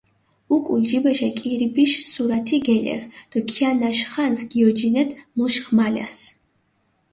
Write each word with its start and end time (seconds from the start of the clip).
უკულ 0.55 0.81
ჯიბეშე 0.89 1.29
კირიბიშ 1.39 1.91
სურათი 2.11 2.57
გელეღჷ 2.65 3.07
დო 3.31 3.39
ქიანაშ 3.49 3.99
ხანს 4.11 4.39
გიოჯინედჷ 4.51 5.15
მუშ 5.37 5.53
ღმალას. 5.65 6.15